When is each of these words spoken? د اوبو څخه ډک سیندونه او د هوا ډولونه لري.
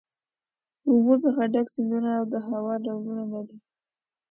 د 0.83 0.85
اوبو 0.93 1.15
څخه 1.23 1.41
ډک 1.53 1.67
سیندونه 1.75 2.09
او 2.19 2.23
د 2.33 2.35
هوا 2.47 2.75
ډولونه 2.85 3.23
لري. 3.33 3.57